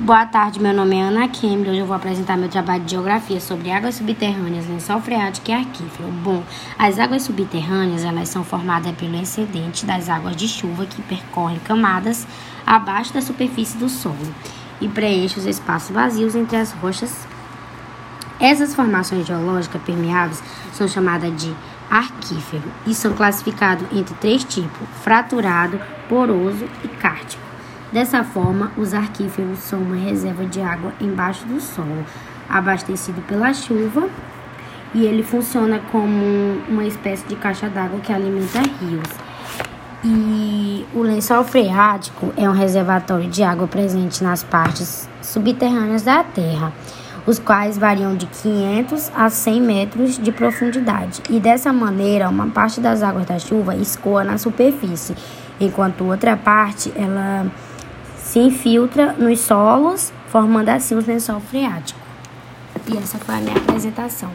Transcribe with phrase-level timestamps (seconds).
[0.00, 1.70] Boa tarde, meu nome é Ana Kemble.
[1.70, 6.08] Hoje eu vou apresentar meu trabalho de geografia sobre águas subterrâneas, lençol freático e arquífero.
[6.22, 6.44] Bom,
[6.78, 12.26] as águas subterrâneas elas são formadas pelo excedente das águas de chuva que percorrem camadas
[12.66, 14.34] abaixo da superfície do solo
[14.82, 17.26] e preenchem os espaços vazios entre as rochas.
[18.38, 20.42] Essas formações geológicas permeáveis
[20.74, 21.52] são chamadas de
[21.90, 27.45] arquífero e são classificados entre três tipos: fraturado, poroso e cártico.
[27.92, 32.04] Dessa forma, os arquíferos são uma reserva de água embaixo do solo,
[32.48, 34.08] abastecido pela chuva,
[34.94, 39.08] e ele funciona como uma espécie de caixa d'água que alimenta rios.
[40.04, 46.72] E o lençol freático é um reservatório de água presente nas partes subterrâneas da Terra,
[47.26, 51.22] os quais variam de 500 a 100 metros de profundidade.
[51.28, 55.16] E dessa maneira, uma parte das águas da chuva escoa na superfície,
[55.60, 57.46] enquanto outra parte ela
[58.26, 62.00] se infiltra nos solos, formando assim os lençol freático.
[62.92, 64.30] E essa foi a minha apresentação.